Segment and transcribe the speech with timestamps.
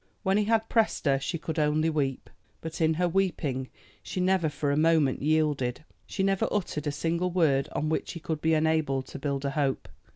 [0.23, 2.31] When he had pressed her she could only weep.
[2.59, 3.69] But in her weeping
[4.01, 5.85] she never for a moment yielded.
[6.07, 9.51] She never uttered a single word on which he could be enabled to build a
[9.51, 9.87] hope.